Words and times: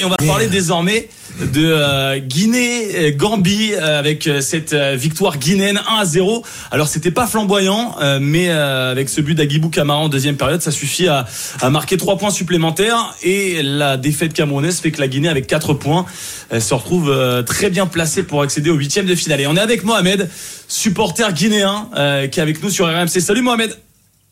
Et 0.00 0.04
on 0.04 0.08
va 0.08 0.16
parler 0.16 0.46
désormais 0.46 1.10
de 1.52 1.62
euh, 1.62 2.18
Guinée-Gambie 2.20 3.74
euh, 3.74 3.98
avec 3.98 4.26
euh, 4.26 4.40
cette 4.40 4.72
euh, 4.72 4.96
victoire 4.96 5.36
guinéenne 5.36 5.78
1 5.86 6.00
à 6.00 6.04
0. 6.06 6.42
Alors 6.70 6.88
c'était 6.88 7.10
pas 7.10 7.26
flamboyant, 7.26 7.96
euh, 8.00 8.18
mais 8.20 8.48
euh, 8.48 8.92
avec 8.92 9.10
ce 9.10 9.20
but 9.20 9.34
d'Agibou 9.34 9.68
Camara 9.68 9.98
en 9.98 10.08
deuxième 10.08 10.36
période, 10.36 10.62
ça 10.62 10.70
suffit 10.70 11.06
à, 11.06 11.26
à 11.60 11.68
marquer 11.68 11.98
trois 11.98 12.16
points 12.16 12.30
supplémentaires. 12.30 13.14
Et 13.22 13.62
la 13.62 13.98
défaite 13.98 14.32
camerounaise 14.32 14.80
fait 14.80 14.90
que 14.90 15.00
la 15.02 15.08
Guinée 15.08 15.28
avec 15.28 15.46
quatre 15.46 15.74
points 15.74 16.06
elle 16.48 16.62
se 16.62 16.72
retrouve 16.72 17.10
euh, 17.10 17.42
très 17.42 17.68
bien 17.68 17.86
placée 17.86 18.22
pour 18.22 18.40
accéder 18.40 18.70
au 18.70 18.74
huitième 18.76 19.04
de 19.06 19.14
finale. 19.14 19.42
Et 19.42 19.46
on 19.46 19.54
est 19.56 19.60
avec 19.60 19.84
Mohamed, 19.84 20.30
supporter 20.66 21.32
guinéen, 21.34 21.90
euh, 21.94 22.26
qui 22.26 22.40
est 22.40 22.42
avec 22.42 22.62
nous 22.62 22.70
sur 22.70 22.86
RMC. 22.86 23.20
Salut 23.20 23.42
Mohamed. 23.42 23.76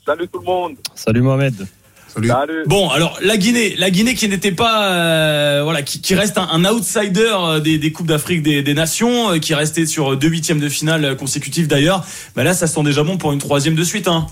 Salut 0.07 0.29
tout 0.29 0.39
le 0.41 0.47
monde. 0.47 0.77
Salut 0.95 1.21
Mohamed. 1.21 1.67
Salut. 2.27 2.65
Bon, 2.67 2.89
alors 2.91 3.19
la 3.23 3.37
Guinée, 3.37 3.75
la 3.77 3.91
Guinée 3.91 4.15
qui 4.15 4.29
n'était 4.29 4.53
pas, 4.53 4.93
euh, 4.93 5.61
voilà, 5.63 5.83
qui, 5.83 6.01
qui 6.01 6.15
reste 6.15 6.39
un, 6.39 6.49
un 6.51 6.65
outsider 6.65 7.33
euh, 7.35 7.61
des, 7.61 7.79
des 7.79 7.93
coupes 7.93 8.07
d'Afrique 8.07 8.43
des, 8.43 8.63
des 8.63 8.75
Nations, 8.75 9.33
euh, 9.33 9.39
qui 9.39 9.53
est 9.53 9.57
resté 9.57 9.87
sur 9.87 10.17
deux 10.17 10.29
huitièmes 10.29 10.61
de 10.61 10.69
finale 10.69 11.05
euh, 11.05 11.15
consécutifs 11.15 11.69
d'ailleurs. 11.69 12.05
Bah 12.35 12.45
là, 12.45 12.55
ça 12.55 12.67
sent 12.67 12.83
déjà 12.83 13.03
bon 13.03 13.19
pour 13.19 13.33
une 13.33 13.39
troisième 13.39 13.75
de 13.75 13.85
suite. 13.85 14.09
Hein. 14.09 14.27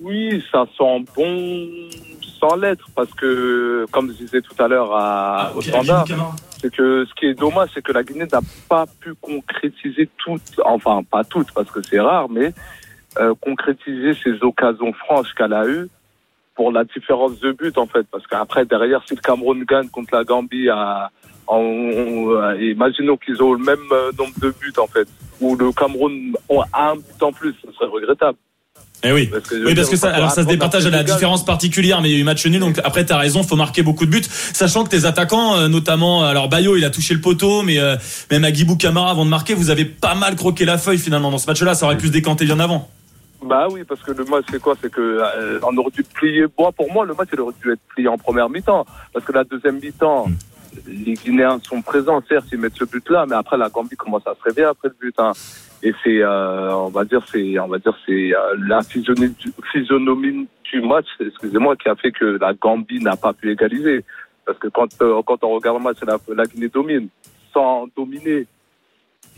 Oui, 0.00 0.42
ça 0.50 0.64
sent 0.78 1.04
bon 1.16 1.68
sans 2.40 2.56
l'être 2.56 2.86
parce 2.94 3.12
que, 3.12 3.84
comme 3.90 4.10
je 4.12 4.24
disais 4.24 4.40
tout 4.40 4.60
à 4.62 4.66
l'heure 4.66 4.94
à, 4.94 5.52
au 5.54 5.60
standard, 5.60 6.06
c'est 6.60 6.72
que 6.74 7.04
ce 7.04 7.14
qui 7.14 7.26
est 7.26 7.34
dommage, 7.34 7.68
c'est 7.74 7.82
que 7.82 7.92
la 7.92 8.02
Guinée 8.02 8.26
n'a 8.32 8.40
pas 8.68 8.86
pu 9.00 9.12
concrétiser 9.20 10.08
toutes, 10.16 10.60
enfin 10.64 11.02
pas 11.10 11.22
toutes 11.24 11.52
parce 11.52 11.70
que 11.70 11.80
c'est 11.82 12.00
rare, 12.00 12.28
mais 12.30 12.52
euh, 13.18 13.34
concrétiser 13.40 14.14
ces 14.24 14.42
occasions 14.42 14.92
franches 14.94 15.34
qu'elle 15.36 15.52
a 15.52 15.66
eues 15.66 15.88
pour 16.60 16.72
la 16.72 16.84
différence 16.84 17.40
de 17.40 17.52
but 17.52 17.78
en 17.78 17.86
fait. 17.86 18.06
Parce 18.12 18.26
qu'après, 18.26 18.66
derrière, 18.66 19.00
si 19.08 19.14
le 19.14 19.22
Cameroun 19.22 19.64
gagne 19.64 19.88
contre 19.88 20.14
la 20.14 20.24
Gambie, 20.24 20.68
à, 20.68 21.10
en, 21.46 21.56
en- 21.56 22.52
imaginons 22.60 23.16
qu'ils 23.16 23.42
ont 23.42 23.54
le 23.54 23.64
même 23.64 23.78
euh, 23.92 24.10
nombre 24.18 24.34
de 24.42 24.50
buts 24.60 24.74
en 24.78 24.86
fait, 24.86 25.08
ou 25.40 25.56
le 25.56 25.72
Cameroun 25.72 26.34
a 26.74 26.90
un 26.90 26.96
but 26.96 27.22
en 27.22 27.32
plus, 27.32 27.54
ce 27.64 27.72
serait 27.72 27.86
regrettable. 27.90 28.36
Eh 29.02 29.12
oui. 29.12 29.28
Parce 29.32 29.48
que, 29.48 29.54
Oui, 29.64 29.74
parce 29.74 29.88
que 29.88 29.96
ça, 29.96 30.10
alors 30.10 30.30
ça 30.30 30.42
se 30.42 30.48
départage 30.48 30.84
à 30.84 30.90
la 30.90 31.02
différence 31.02 31.46
particulière, 31.46 32.02
mais 32.02 32.10
il 32.10 32.12
y 32.12 32.16
a 32.16 32.20
eu 32.20 32.24
match 32.24 32.44
nul, 32.44 32.60
donc 32.60 32.78
après 32.84 33.06
t'as 33.06 33.16
raison, 33.16 33.42
faut 33.42 33.56
marquer 33.56 33.82
beaucoup 33.82 34.04
de 34.04 34.10
buts, 34.10 34.20
sachant 34.30 34.84
que 34.84 34.90
tes 34.90 35.06
attaquants, 35.06 35.56
euh, 35.56 35.68
notamment, 35.68 36.24
alors 36.24 36.50
Bayo, 36.50 36.76
il 36.76 36.84
a 36.84 36.90
touché 36.90 37.14
le 37.14 37.22
poteau, 37.22 37.62
mais 37.62 37.78
euh, 37.78 37.96
même 38.30 38.44
Agibou 38.44 38.76
Camara 38.76 39.12
avant 39.12 39.24
de 39.24 39.30
marquer, 39.30 39.54
vous 39.54 39.70
avez 39.70 39.86
pas 39.86 40.14
mal 40.14 40.36
croqué 40.36 40.66
la 40.66 40.76
feuille 40.76 40.98
finalement 40.98 41.30
dans 41.30 41.38
ce 41.38 41.46
match-là, 41.46 41.72
ça 41.72 41.86
aurait 41.86 41.96
pu 41.96 42.08
se 42.08 42.12
décanter 42.12 42.44
bien 42.44 42.60
avant. 42.60 42.90
Bah 43.42 43.68
oui, 43.70 43.84
parce 43.84 44.02
que 44.02 44.12
le 44.12 44.24
match, 44.24 44.44
c'est 44.50 44.60
quoi? 44.60 44.74
C'est 44.80 44.92
que 44.92 45.00
euh, 45.00 45.58
on 45.62 45.76
aurait 45.78 45.90
dû 45.90 46.02
plier. 46.02 46.46
Bon, 46.56 46.70
pour 46.72 46.92
moi, 46.92 47.06
le 47.06 47.14
match, 47.14 47.28
il 47.32 47.40
aurait 47.40 47.54
dû 47.62 47.72
être 47.72 47.80
plié 47.94 48.08
en 48.08 48.18
première 48.18 48.50
mi-temps. 48.50 48.84
Parce 49.12 49.24
que 49.24 49.32
la 49.32 49.44
deuxième 49.44 49.78
mi-temps, 49.78 50.26
les 50.86 51.14
Guinéens 51.14 51.58
sont 51.62 51.82
présents, 51.82 52.22
certes, 52.28 52.46
ils 52.52 52.58
mettent 52.58 52.76
ce 52.76 52.84
but-là, 52.84 53.26
mais 53.28 53.36
après, 53.36 53.56
la 53.56 53.68
Gambie 53.68 53.96
commence 53.96 54.26
à 54.26 54.34
se 54.34 54.42
réveiller 54.42 54.68
après 54.68 54.88
le 54.88 54.96
but. 55.00 55.14
hein. 55.18 55.32
Et 55.82 55.94
c'est, 56.04 56.22
euh, 56.22 56.74
on 56.74 56.88
va 56.90 57.04
dire, 57.04 57.24
c'est, 57.30 57.58
on 57.58 57.68
va 57.68 57.78
dire, 57.78 57.96
c'est 58.06 58.34
euh, 58.34 58.56
la 58.68 58.82
physionomie 58.82 59.34
du, 60.64 60.80
match, 60.82 61.06
excusez-moi, 61.18 61.76
qui 61.76 61.88
a 61.88 61.96
fait 61.96 62.12
que 62.12 62.38
la 62.40 62.52
Gambie 62.52 63.02
n'a 63.02 63.16
pas 63.16 63.32
pu 63.32 63.50
égaliser. 63.50 64.04
Parce 64.44 64.58
que 64.58 64.68
quand, 64.68 64.88
euh, 65.00 65.22
quand 65.26 65.42
on 65.42 65.54
regarde 65.54 65.78
le 65.78 65.84
match, 65.84 65.96
la, 66.06 66.18
la 66.34 66.44
Guinée 66.44 66.68
domine, 66.68 67.08
sans 67.52 67.88
dominer. 67.96 68.46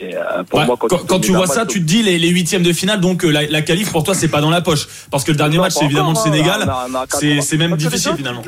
Et 0.02 0.16
euh, 0.16 0.42
pour 0.42 0.58
Ouais, 0.58 0.66
moi, 0.66 0.76
quand, 0.78 0.88
tu 0.88 1.06
quand 1.06 1.24
vois 1.28 1.46
match, 1.46 1.50
ça, 1.54 1.64
tu 1.64 1.78
te 1.78 1.84
dis 1.84 2.02
les, 2.02 2.18
les 2.18 2.28
huitièmes 2.30 2.64
de 2.64 2.72
finale, 2.72 3.00
donc 3.00 3.24
euh, 3.24 3.30
la, 3.30 3.46
la 3.46 3.62
qualif 3.62 3.92
pour 3.92 4.02
toi 4.02 4.14
c'est 4.14 4.26
pas 4.26 4.40
dans 4.40 4.50
la 4.50 4.60
poche, 4.60 4.88
parce 5.12 5.22
que 5.22 5.30
le 5.30 5.36
dernier 5.36 5.58
Non, 5.58 5.62
match 5.62 5.74
c'est 5.74 5.84
évidemment 5.84 6.10
le 6.12 6.18
hein. 6.18 6.22
Sénégal, 6.22 6.72
c'est 7.08 7.56
même 7.56 7.76
difficile 7.76 8.10
gens, 8.10 8.16
finalement. 8.16 8.42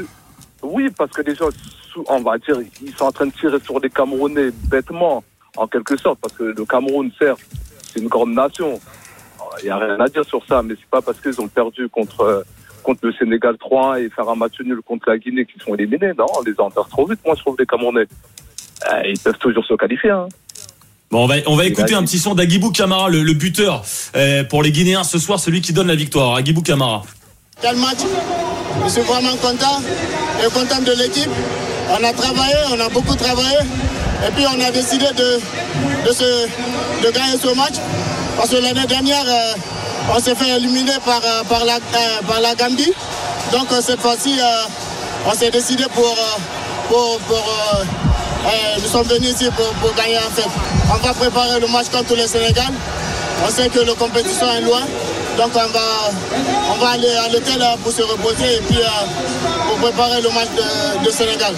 Oui, 0.62 0.88
parce 0.98 1.12
que 1.12 1.22
sous- 1.34 2.04
on 2.09 2.20
va 2.22 2.38
dire, 2.38 2.56
ils 2.84 2.92
sont 2.97 3.04
en 3.04 3.12
train 3.12 3.26
de 3.26 3.32
tirer 3.32 3.59
sur 3.65 3.78
les 3.78 3.88
Camerounais 3.91 4.50
bêtement, 4.69 5.22
en 5.56 5.69
quelque 5.69 5.97
sorte, 5.97 6.19
parce 6.20 6.34
que 6.34 6.42
le 6.42 6.65
Cameroun, 6.65 7.12
certes, 7.20 7.38
c'est 7.92 8.00
une 8.00 8.09
grande 8.09 8.32
nation. 8.34 8.81
Il 9.62 9.66
n'y 9.66 9.71
a 9.71 9.76
rien 9.76 10.00
à 10.00 10.09
dire 10.09 10.25
sur 10.25 10.42
ça, 10.48 10.60
mais 10.62 10.75
c'est 10.76 10.91
pas 10.91 11.03
parce 11.03 11.21
qu'ils 11.21 11.41
ont 11.41 11.47
perdu 11.47 11.88
contre, 11.88 12.22
euh, 12.22 12.42
contre 12.82 13.00
le 13.06 13.12
Sénégal 13.12 13.56
3 13.59 14.00
et 14.00 14.10
faire 14.10 14.28
un 14.28 14.34
match 14.34 14.54
nul 14.65 14.81
contre 14.84 15.09
la 15.10 15.19
Guinée 15.19 15.47
qu'ils 15.47 15.62
sont 15.62 15.75
éliminés. 15.76 16.12
Non, 16.19 16.26
on 16.36 16.42
les 16.42 16.59
enterre 16.59 16.88
trop 16.91 17.06
vite, 17.06 17.21
moi, 17.25 17.36
je 17.36 17.42
trouve, 17.42 17.54
les 17.60 17.66
Camerounais. 17.66 18.06
Ils 19.06 19.19
peuvent 19.21 19.38
toujours 19.38 19.65
se 19.65 19.75
qualifier. 19.75 20.10
Hein. 20.10 20.26
Bon, 21.14 21.22
on 21.22 21.26
va, 21.28 21.36
on 21.47 21.54
va 21.54 21.64
Et 21.64 21.69
écouter 21.69 21.92
là, 21.92 22.00
un 22.00 22.02
petit 22.02 22.19
son 22.19 22.34
d'Agibou 22.34 22.72
Camara, 22.72 23.08
le, 23.08 23.22
le 23.22 23.34
buteur 23.34 23.84
euh, 24.16 24.42
pour 24.42 24.64
les 24.64 24.72
Guinéens 24.72 25.04
ce 25.04 25.20
soir, 25.20 25.38
celui 25.38 25.60
qui 25.60 25.72
donne 25.72 25.86
la 25.86 25.94
victoire. 25.94 26.34
Agibou 26.34 26.60
Camara. 26.60 27.04
Quel 27.62 27.76
match 27.76 27.98
Je 28.84 28.88
suis 28.91 29.02
vraiment 29.02 29.36
content 29.36 29.80
et 30.44 30.50
content 30.50 30.82
de 30.82 30.91
l'équipe. 30.98 31.30
On 31.88 32.03
a 32.03 32.12
travaillé, 32.12 32.54
on 32.72 32.80
a 32.80 32.88
beaucoup 32.88 33.14
travaillé. 33.14 33.58
Et 34.26 34.30
puis 34.34 34.44
on 34.53 34.60
a 34.60 34.72
décidé 34.72 35.06
de, 35.16 35.38
de, 36.08 36.12
se- 36.12 36.48
de 37.06 37.10
gagner 37.12 37.38
ce 37.41 37.54
match. 37.54 37.74
Parce 38.36 38.50
que 38.50 38.56
l'année 38.56 38.86
dernière, 38.88 39.24
euh, 39.24 39.54
on 40.16 40.19
s'est 40.19 40.34
fait 40.34 40.50
éliminer 40.56 40.98
par, 41.06 41.20
euh, 41.24 41.44
par, 41.48 41.64
la, 41.64 41.76
euh, 41.76 42.22
par 42.26 42.41
la 42.41 42.56
Gambie. 42.56 42.92
Donc 43.53 43.69
cette 43.82 44.00
fois-ci, 44.00 44.34
euh, 44.41 45.30
on 45.30 45.32
s'est 45.38 45.53
décidé 45.53 45.84
pour... 45.94 46.16
pour, 46.88 47.19
pour, 47.28 47.44
euh, 48.44 48.81
nous 48.82 48.88
sommes 48.88 49.06
venus 49.06 49.31
ici 49.31 49.49
pour, 49.56 49.66
pour 49.81 49.94
gagner 49.94 50.19
en 50.19 50.31
fait. 50.31 50.49
On 50.93 50.99
va 50.99 51.15
préparer 51.15 51.60
le 51.60 51.66
match 51.69 51.88
contre 51.91 52.16
le 52.16 52.27
Sénégal. 52.27 52.72
On 53.47 53.50
sait 53.50 53.69
que 53.69 53.81
la 53.81 53.94
compétition 53.94 54.47
est 54.53 54.60
loin. 54.60 54.82
Donc 55.37 55.50
on 55.55 55.69
va, 55.72 56.10
on 56.72 56.78
va 56.78 56.88
aller 56.91 57.09
à 57.09 57.28
l'hôtel 57.28 57.60
euh, 57.60 57.77
pour 57.83 57.93
se 57.93 58.03
reposer 58.03 58.56
et 58.56 58.60
puis 58.69 58.78
euh, 58.78 59.69
pour 59.69 59.78
préparer 59.78 60.22
le 60.22 60.28
match 60.31 60.49
de, 60.56 61.04
de 61.06 61.10
Sénégal. 61.10 61.54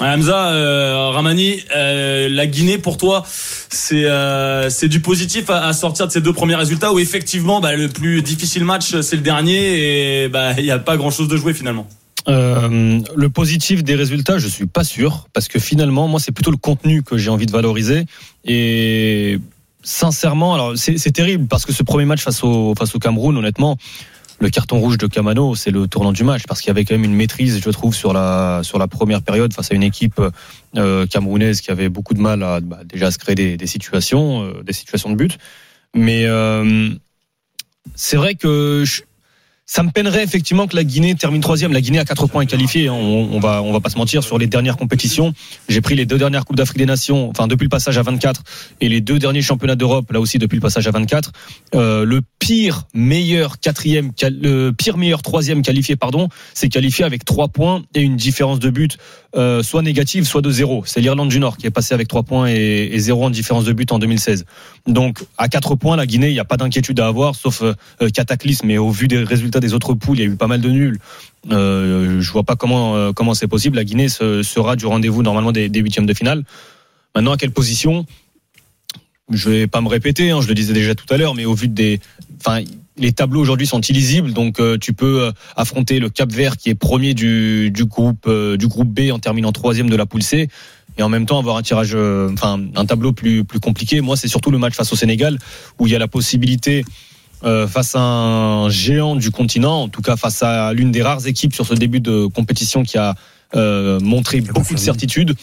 Hamza, 0.00 0.50
euh, 0.50 1.10
Ramani, 1.10 1.62
euh, 1.74 2.28
la 2.28 2.46
Guinée 2.46 2.76
pour 2.76 2.98
toi, 2.98 3.24
c'est 3.26 4.04
euh, 4.04 4.68
c'est 4.68 4.88
du 4.88 5.00
positif 5.00 5.48
à, 5.48 5.72
sortir 5.72 6.06
de 6.06 6.12
ces 6.12 6.20
deux 6.20 6.34
premiers 6.34 6.54
résultats 6.54 6.92
où 6.92 6.98
effectivement 6.98 7.60
bah, 7.60 7.74
le 7.74 7.88
plus 7.88 8.20
difficile 8.20 8.64
match 8.64 9.00
c'est 9.00 9.16
le 9.16 9.22
dernier 9.22 10.24
et 10.24 10.28
bah 10.28 10.52
il 10.58 10.66
y 10.66 10.70
a 10.70 10.78
pas 10.78 10.98
grand 10.98 11.10
chose 11.10 11.28
de 11.28 11.36
jouer 11.36 11.54
finalement. 11.54 11.88
Euh, 12.28 13.00
le 13.14 13.28
positif 13.30 13.84
des 13.84 13.94
résultats, 13.94 14.38
je 14.38 14.48
suis 14.48 14.66
pas 14.66 14.82
sûr 14.84 15.28
parce 15.32 15.46
que 15.48 15.58
finalement, 15.60 16.08
moi, 16.08 16.18
c'est 16.20 16.32
plutôt 16.32 16.50
le 16.50 16.56
contenu 16.56 17.02
que 17.02 17.16
j'ai 17.16 17.30
envie 17.30 17.46
de 17.46 17.52
valoriser 17.52 18.04
et 18.44 19.38
sincèrement, 19.82 20.54
alors 20.54 20.72
c'est 20.76 21.12
terrible 21.12 21.46
parce 21.46 21.64
que 21.64 21.72
ce 21.72 21.84
premier 21.84 22.04
match 22.04 22.22
face 22.22 22.42
au 22.42 22.74
face 22.76 22.94
au 22.96 22.98
Cameroun, 22.98 23.36
honnêtement, 23.36 23.78
le 24.40 24.50
carton 24.50 24.80
rouge 24.80 24.98
de 24.98 25.06
Camano, 25.06 25.54
c'est 25.54 25.70
le 25.70 25.86
tournant 25.86 26.12
du 26.12 26.24
match 26.24 26.42
parce 26.48 26.60
qu'il 26.60 26.68
y 26.68 26.70
avait 26.72 26.84
quand 26.84 26.94
même 26.94 27.04
une 27.04 27.14
maîtrise, 27.14 27.60
je 27.64 27.70
trouve, 27.70 27.94
sur 27.94 28.12
la 28.12 28.60
sur 28.64 28.78
la 28.78 28.88
première 28.88 29.22
période 29.22 29.54
face 29.54 29.70
à 29.70 29.74
une 29.76 29.84
équipe 29.84 30.20
euh, 30.76 31.06
camerounaise 31.06 31.60
qui 31.60 31.70
avait 31.70 31.88
beaucoup 31.88 32.12
de 32.14 32.20
mal 32.20 32.42
à 32.42 32.60
bah, 32.60 32.80
déjà 32.84 33.10
se 33.12 33.18
créer 33.18 33.36
des, 33.36 33.56
des 33.56 33.66
situations, 33.68 34.42
euh, 34.42 34.62
des 34.64 34.72
situations 34.72 35.10
de 35.10 35.14
but. 35.14 35.38
Mais 35.94 36.26
euh, 36.26 36.90
c'est 37.94 38.16
vrai 38.16 38.34
que 38.34 38.82
je- 38.84 39.02
ça 39.68 39.82
me 39.82 39.90
peinerait 39.90 40.22
effectivement 40.22 40.68
que 40.68 40.76
la 40.76 40.84
Guinée 40.84 41.16
termine 41.16 41.40
troisième. 41.40 41.72
La 41.72 41.80
Guinée 41.80 41.98
à 41.98 42.04
quatre 42.04 42.28
points 42.28 42.42
est 42.42 42.46
qualifiée. 42.46 42.86
hein. 42.86 42.92
On, 42.92 43.30
on 43.32 43.40
va, 43.40 43.62
on 43.62 43.72
va 43.72 43.80
pas 43.80 43.90
se 43.90 43.98
mentir 43.98 44.22
sur 44.22 44.38
les 44.38 44.46
dernières 44.46 44.76
compétitions. 44.76 45.34
J'ai 45.68 45.80
pris 45.80 45.96
les 45.96 46.06
deux 46.06 46.18
dernières 46.18 46.44
coupes 46.44 46.56
d'Afrique 46.56 46.78
des 46.78 46.86
Nations, 46.86 47.28
enfin 47.28 47.48
depuis 47.48 47.64
le 47.64 47.68
passage 47.68 47.98
à 47.98 48.02
24 48.02 48.42
et 48.80 48.88
les 48.88 49.00
deux 49.00 49.18
derniers 49.18 49.42
championnats 49.42 49.74
d'Europe, 49.74 50.12
là 50.12 50.20
aussi 50.20 50.38
depuis 50.38 50.54
le 50.54 50.60
passage 50.60 50.86
à 50.86 50.92
24. 50.92 51.32
Euh, 51.74 52.04
le 52.04 52.22
pire 52.38 52.84
meilleur 52.94 53.58
quatrième, 53.58 54.12
le 54.22 54.70
pire 54.70 54.98
meilleur 54.98 55.22
troisième 55.22 55.62
qualifié, 55.62 55.96
pardon, 55.96 56.28
c'est 56.54 56.68
qualifié 56.68 57.04
avec 57.04 57.24
trois 57.24 57.48
points 57.48 57.82
et 57.94 58.02
une 58.02 58.16
différence 58.16 58.60
de 58.60 58.70
but 58.70 58.98
euh, 59.36 59.62
soit 59.62 59.82
négative, 59.82 60.24
soit 60.24 60.40
de 60.42 60.50
zéro. 60.50 60.82
C'est 60.86 61.00
l'Irlande 61.00 61.28
du 61.28 61.38
Nord 61.38 61.56
qui 61.58 61.66
est 61.66 61.70
passée 61.70 61.92
avec 61.94 62.08
trois 62.08 62.22
points 62.22 62.48
et, 62.48 62.88
et 62.92 62.98
zéro 62.98 63.24
en 63.24 63.30
différence 63.30 63.64
de 63.64 63.72
but 63.72 63.92
en 63.92 63.98
2016. 63.98 64.46
Donc 64.86 65.22
à 65.36 65.48
quatre 65.48 65.74
points, 65.74 65.96
la 65.96 66.06
Guinée, 66.06 66.28
il 66.28 66.32
n'y 66.32 66.40
a 66.40 66.44
pas 66.44 66.56
d'inquiétude 66.56 66.98
à 67.00 67.06
avoir, 67.06 67.34
sauf 67.34 67.62
euh, 67.62 67.74
euh, 68.02 68.08
cataclysme. 68.08 68.70
Et 68.70 68.78
au 68.78 68.90
vu 68.90 69.08
des 69.08 69.18
résultats 69.18 69.60
des 69.60 69.74
autres 69.74 69.94
poules, 69.94 70.16
il 70.18 70.20
y 70.20 70.24
a 70.24 70.26
eu 70.32 70.36
pas 70.36 70.46
mal 70.46 70.60
de 70.60 70.70
nuls. 70.70 70.98
Euh, 71.52 72.20
je 72.20 72.32
vois 72.32 72.42
pas 72.44 72.56
comment 72.56 73.34
c'est 73.34 73.46
possible. 73.48 73.76
La 73.76 73.84
Guinée 73.84 74.08
se- 74.08 74.42
sera 74.42 74.74
du 74.74 74.86
rendez-vous 74.86 75.22
normalement 75.22 75.52
des, 75.52 75.68
huitièmes 75.68 76.06
de 76.06 76.14
finale. 76.14 76.42
Maintenant, 77.14 77.32
à 77.32 77.36
quelle 77.36 77.52
position? 77.52 78.06
Je 79.30 79.50
vais 79.50 79.66
pas 79.66 79.80
me 79.80 79.88
répéter. 79.88 80.30
hein, 80.30 80.40
je 80.40 80.48
le 80.48 80.54
disais 80.54 80.72
déjà 80.72 80.94
tout 80.94 81.06
à 81.12 81.16
l'heure, 81.16 81.34
mais 81.34 81.44
au 81.44 81.54
vu 81.54 81.68
des, 81.68 82.00
les 82.98 83.12
tableaux 83.12 83.40
aujourd'hui 83.40 83.66
sont 83.66 83.80
illisibles, 83.80 84.32
donc 84.32 84.58
euh, 84.58 84.78
tu 84.78 84.92
peux 84.92 85.22
euh, 85.22 85.32
affronter 85.56 85.98
le 85.98 86.08
Cap 86.08 86.32
Vert 86.32 86.56
qui 86.56 86.70
est 86.70 86.74
premier 86.74 87.14
du, 87.14 87.70
du 87.70 87.84
groupe 87.84 88.26
euh, 88.26 88.56
du 88.56 88.68
groupe 88.68 88.88
B 88.88 89.12
en 89.12 89.18
terminant 89.18 89.52
troisième 89.52 89.90
de 89.90 89.96
la 89.96 90.06
poule 90.06 90.22
C 90.22 90.48
et 90.98 91.02
en 91.02 91.08
même 91.08 91.26
temps 91.26 91.38
avoir 91.38 91.56
un 91.56 91.62
tirage, 91.62 91.92
euh, 91.94 92.30
enfin 92.32 92.60
un 92.74 92.86
tableau 92.86 93.12
plus 93.12 93.44
plus 93.44 93.60
compliqué. 93.60 94.00
Moi, 94.00 94.16
c'est 94.16 94.28
surtout 94.28 94.50
le 94.50 94.58
match 94.58 94.74
face 94.74 94.92
au 94.92 94.96
Sénégal 94.96 95.38
où 95.78 95.86
il 95.86 95.92
y 95.92 95.96
a 95.96 95.98
la 95.98 96.08
possibilité 96.08 96.84
euh, 97.44 97.66
face 97.66 97.94
à 97.94 98.00
un 98.00 98.70
géant 98.70 99.14
du 99.14 99.30
continent, 99.30 99.82
en 99.82 99.88
tout 99.88 100.02
cas 100.02 100.16
face 100.16 100.42
à 100.42 100.72
l'une 100.72 100.90
des 100.90 101.02
rares 101.02 101.26
équipes 101.26 101.54
sur 101.54 101.66
ce 101.66 101.74
début 101.74 102.00
de 102.00 102.26
compétition 102.26 102.82
qui 102.82 102.96
a 102.96 103.14
euh, 103.54 104.00
montré 104.00 104.40
beaucoup 104.40 104.74
de 104.74 104.78
certitude, 104.78 105.34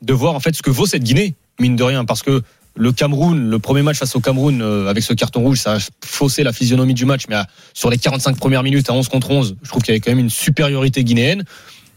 de 0.00 0.12
voir 0.12 0.34
en 0.34 0.40
fait 0.40 0.54
ce 0.54 0.62
que 0.62 0.70
vaut 0.70 0.86
cette 0.86 1.02
Guinée, 1.02 1.34
mine 1.58 1.74
de 1.74 1.82
rien, 1.82 2.04
parce 2.04 2.22
que 2.22 2.42
le 2.76 2.92
Cameroun, 2.92 3.50
le 3.50 3.58
premier 3.58 3.82
match 3.82 3.98
face 3.98 4.14
au 4.16 4.20
Cameroun 4.20 4.62
euh, 4.62 4.88
avec 4.88 5.02
ce 5.02 5.12
carton 5.12 5.40
rouge, 5.42 5.58
ça 5.58 5.74
a 5.74 5.78
faussé 6.04 6.42
la 6.42 6.52
physionomie 6.52 6.94
du 6.94 7.04
match. 7.04 7.24
Mais 7.28 7.36
sur 7.74 7.90
les 7.90 7.98
45 7.98 8.36
premières 8.36 8.62
minutes 8.62 8.88
à 8.90 8.92
11 8.92 9.08
contre 9.08 9.30
11, 9.30 9.56
je 9.62 9.68
trouve 9.68 9.82
qu'il 9.82 9.92
y 9.92 9.96
avait 9.96 10.00
quand 10.00 10.10
même 10.10 10.20
une 10.20 10.30
supériorité 10.30 11.04
guinéenne. 11.04 11.44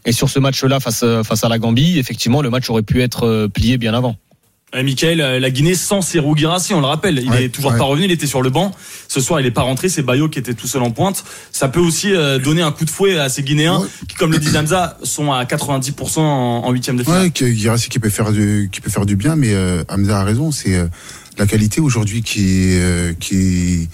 Et 0.04 0.12
sur 0.12 0.28
ce 0.28 0.38
match-là 0.38 0.80
face, 0.80 1.04
face 1.22 1.44
à 1.44 1.48
la 1.48 1.58
Gambie, 1.58 1.98
effectivement, 1.98 2.42
le 2.42 2.50
match 2.50 2.68
aurait 2.68 2.82
pu 2.82 3.00
être 3.00 3.46
plié 3.46 3.78
bien 3.78 3.94
avant. 3.94 4.16
Euh, 4.74 4.82
Michael, 4.82 5.20
euh, 5.20 5.38
la 5.38 5.50
Guinée 5.50 5.74
sans 5.74 6.02
Serou 6.02 6.36
Girassi, 6.36 6.74
on 6.74 6.80
le 6.80 6.86
rappelle, 6.86 7.22
il 7.24 7.32
est 7.34 7.48
toujours 7.48 7.74
pas 7.76 7.84
revenu, 7.84 8.06
il 8.06 8.10
était 8.10 8.26
sur 8.26 8.42
le 8.42 8.50
banc. 8.50 8.72
Ce 9.08 9.20
soir, 9.20 9.40
il 9.40 9.46
est 9.46 9.52
pas 9.52 9.62
rentré, 9.62 9.88
c'est 9.88 10.02
Bayo 10.02 10.28
qui 10.28 10.38
était 10.38 10.54
tout 10.54 10.66
seul 10.66 10.82
en 10.82 10.90
pointe. 10.90 11.24
Ça 11.52 11.68
peut 11.68 11.80
aussi 11.80 12.12
euh, 12.12 12.38
donner 12.38 12.62
un 12.62 12.72
coup 12.72 12.84
de 12.84 12.90
fouet 12.90 13.18
à 13.18 13.28
ces 13.28 13.42
Guinéens 13.42 13.82
qui, 14.08 14.16
comme 14.16 14.32
le 14.32 14.38
dit 14.38 14.56
Hamza, 14.56 14.98
sont 15.02 15.32
à 15.32 15.44
90% 15.44 16.18
en 16.18 16.70
huitième 16.72 16.96
de 16.96 17.04
finale. 17.04 17.30
Girassi 17.34 17.88
qui 17.88 17.98
peut 17.98 18.08
faire 18.08 18.32
du, 18.32 18.68
qui 18.72 18.80
peut 18.80 18.90
faire 18.90 19.06
du 19.06 19.16
bien, 19.16 19.36
mais 19.36 19.54
Hamza 19.88 20.20
a 20.20 20.24
raison, 20.24 20.50
c'est 20.50 20.80
la 21.38 21.46
qualité 21.46 21.80
aujourd'hui 21.80 22.22
qui, 22.22 22.76
qui 23.20 23.88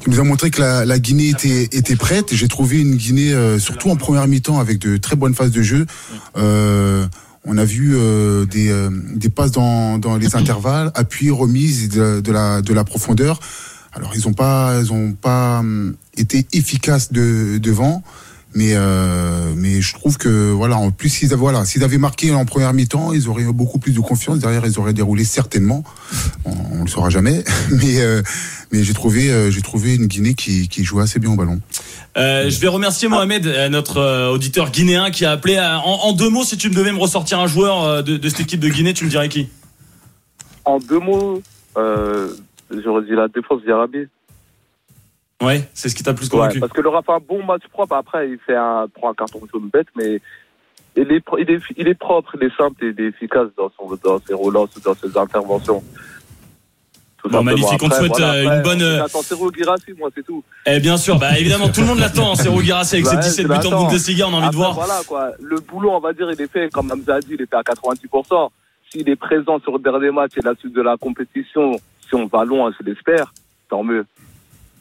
qui 0.00 0.10
nous 0.10 0.20
a 0.20 0.22
montré 0.22 0.50
que 0.50 0.60
la, 0.60 0.84
la 0.84 1.00
Guinée 1.00 1.30
était, 1.30 1.64
était 1.76 1.96
prête. 1.96 2.32
J'ai 2.32 2.46
trouvé 2.46 2.78
une 2.78 2.94
Guinée, 2.94 3.34
surtout 3.58 3.90
en 3.90 3.96
première 3.96 4.28
mi-temps, 4.28 4.60
avec 4.60 4.78
de 4.78 4.96
très 4.96 5.16
bonnes 5.16 5.34
phases 5.34 5.50
de 5.50 5.62
jeu. 5.62 5.86
Euh, 6.36 7.04
on 7.48 7.56
a 7.56 7.64
vu 7.64 7.96
euh, 7.96 8.44
des, 8.44 8.70
euh, 8.70 8.90
des 9.14 9.30
passes 9.30 9.52
dans, 9.52 9.98
dans 9.98 10.16
les 10.16 10.36
intervalles, 10.36 10.92
appui, 10.94 11.30
remise 11.30 11.88
de, 11.88 12.30
la, 12.30 12.60
de 12.60 12.74
la 12.74 12.84
profondeur. 12.84 13.40
Alors 13.94 14.12
ils 14.14 14.26
n'ont 14.26 14.34
pas, 14.34 14.78
ils 14.80 14.92
ont 14.92 15.12
pas 15.14 15.60
hum, 15.60 15.96
été 16.16 16.46
efficaces 16.52 17.10
de, 17.10 17.56
devant. 17.56 18.02
Mais 18.58 18.72
euh, 18.74 19.52
mais 19.54 19.80
je 19.80 19.94
trouve 19.94 20.18
que 20.18 20.50
voilà 20.50 20.76
en 20.78 20.90
plus 20.90 21.10
s'ils 21.10 21.32
avaient 21.32 21.40
voilà 21.40 21.64
s'ils 21.64 21.84
avaient 21.84 21.96
marqué 21.96 22.32
en 22.34 22.44
première 22.44 22.72
mi-temps 22.72 23.12
ils 23.12 23.28
auraient 23.28 23.44
beaucoup 23.44 23.78
plus 23.78 23.92
de 23.92 24.00
confiance 24.00 24.40
derrière 24.40 24.66
ils 24.66 24.80
auraient 24.80 24.92
déroulé 24.92 25.22
certainement 25.22 25.84
on, 26.44 26.50
on 26.72 26.82
le 26.82 26.88
saura 26.88 27.08
jamais 27.08 27.44
mais 27.70 28.00
euh, 28.00 28.20
mais 28.72 28.82
j'ai 28.82 28.94
trouvé 28.94 29.30
euh, 29.30 29.52
j'ai 29.52 29.62
trouvé 29.62 29.94
une 29.94 30.06
Guinée 30.06 30.34
qui 30.34 30.66
qui 30.66 30.82
jouait 30.82 31.04
assez 31.04 31.20
bien 31.20 31.30
au 31.30 31.36
ballon. 31.36 31.60
Euh, 32.16 32.50
je 32.50 32.58
vais 32.58 32.66
remercier 32.66 33.06
Mohamed 33.06 33.46
notre 33.70 34.32
auditeur 34.32 34.72
guinéen 34.72 35.12
qui 35.12 35.24
a 35.24 35.30
appelé 35.30 35.60
en, 35.60 35.84
en, 35.84 36.12
deux 36.12 36.28
mots 36.28 36.42
si 36.42 36.56
tu 36.56 36.68
me 36.68 36.74
devais 36.74 36.90
me 36.90 36.98
ressortir 36.98 37.38
un 37.38 37.46
joueur 37.46 38.02
de, 38.02 38.16
de 38.16 38.28
cette 38.28 38.40
équipe 38.40 38.58
de 38.58 38.68
Guinée 38.68 38.92
tu 38.92 39.04
me 39.04 39.10
dirais 39.10 39.28
qui? 39.28 39.50
En 40.64 40.80
deux 40.80 40.98
mots 40.98 41.40
j'aurais 41.76 43.04
dit 43.04 43.12
la 43.14 43.28
défense 43.28 43.62
d'Arabie. 43.64 44.08
Ouais, 45.42 45.68
c'est 45.72 45.88
ce 45.88 45.94
qui 45.94 46.02
t'a 46.02 46.14
plus 46.14 46.28
convaincu. 46.28 46.54
Ouais, 46.54 46.60
parce 46.60 46.72
que 46.72 46.80
le 46.80 46.90
fait 46.90 47.12
un 47.12 47.20
bon 47.20 47.44
match 47.44 47.62
propre. 47.72 47.94
Après, 47.94 48.28
il 48.28 48.38
fait 48.38 48.56
un, 48.56 48.86
prend 48.92 49.10
un 49.10 49.14
carton 49.14 49.40
jaune 49.52 49.70
bête, 49.72 49.86
mais 49.96 50.20
il 50.96 51.12
est, 51.12 51.22
il 51.38 51.50
est, 51.50 51.60
il 51.76 51.88
est 51.88 51.94
propre, 51.94 52.36
il 52.40 52.46
est 52.46 52.56
simple 52.56 52.84
et 52.84 52.88
il 52.88 53.00
est 53.04 53.08
efficace 53.08 53.46
dans, 53.56 53.70
son, 53.78 53.88
dans 54.02 54.18
ses 54.26 54.34
relances, 54.34 54.70
dans 54.84 54.94
ses 54.94 55.16
interventions. 55.16 55.82
bon, 57.24 57.42
magnifique. 57.44 57.80
on 57.80 57.88
te 57.88 57.94
souhaite 57.94 58.18
euh, 58.18 58.56
une 58.56 58.62
bonne. 58.62 58.80
J'attends 58.80 59.22
Sergio 59.22 59.52
Girassi, 59.52 59.92
moi, 59.96 60.08
c'est 60.12 60.24
tout. 60.24 60.42
Eh 60.66 60.80
bien 60.80 60.96
sûr, 60.96 61.18
bah 61.20 61.30
évidemment, 61.38 61.68
tout 61.68 61.82
le 61.82 61.86
monde 61.86 62.00
l'attend, 62.00 62.34
Sergio 62.34 62.60
Girassi 62.60 62.96
avec 62.96 63.04
bah, 63.04 63.22
ses 63.22 63.44
17 63.44 63.46
buts 63.46 63.66
en 63.66 63.84
Bundesliga, 63.84 64.26
on 64.26 64.34
a 64.34 64.38
envie 64.38 64.50
de 64.50 64.56
voir. 64.56 64.74
Voilà, 64.74 65.00
quoi. 65.06 65.30
Le 65.40 65.60
boulot, 65.60 65.92
on 65.92 66.00
va 66.00 66.12
dire, 66.12 66.28
il 66.32 66.40
est 66.40 66.50
fait, 66.50 66.68
comme 66.72 66.90
Hamza 66.90 67.14
a 67.14 67.20
dit, 67.20 67.34
il 67.34 67.42
est 67.42 67.46
fait 67.48 67.56
à 67.56 67.62
90%. 67.62 68.48
S'il 68.90 69.08
est 69.08 69.16
présent 69.16 69.60
sur 69.60 69.72
le 69.72 69.78
dernier 69.78 70.10
match 70.10 70.32
et 70.36 70.40
la 70.40 70.56
suite 70.56 70.72
de 70.72 70.82
la 70.82 70.96
compétition, 70.96 71.78
si 72.08 72.14
on 72.14 72.26
va 72.26 72.44
loin, 72.44 72.72
je 72.76 72.84
l'espère, 72.84 73.32
tant 73.68 73.84
mieux. 73.84 74.04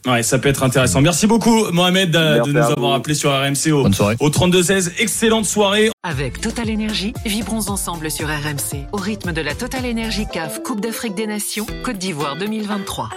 Ouais, 0.05 0.23
ça 0.23 0.39
peut 0.39 0.49
être 0.49 0.63
intéressant. 0.63 1.01
Merci 1.01 1.27
beaucoup, 1.27 1.71
Mohamed, 1.71 2.11
de 2.11 2.51
nous 2.51 2.57
avoir 2.57 2.93
appelé 2.93 3.15
sur 3.15 3.31
RMC 3.31 3.71
au, 3.71 3.85
au 3.85 4.29
32-16. 4.29 4.91
Excellente 4.99 5.45
soirée. 5.45 5.89
Avec 6.03 6.39
Total 6.39 6.69
Énergie, 6.69 7.13
vibrons 7.25 7.69
ensemble 7.69 8.09
sur 8.09 8.27
RMC 8.27 8.85
au 8.93 8.97
rythme 8.97 9.33
de 9.33 9.41
la 9.41 9.55
Total 9.55 9.85
Énergie 9.85 10.25
CAF 10.31 10.63
Coupe 10.63 10.81
d'Afrique 10.81 11.15
des 11.15 11.27
Nations 11.27 11.65
Côte 11.83 11.97
d'Ivoire 11.97 12.37
2023. 12.37 13.09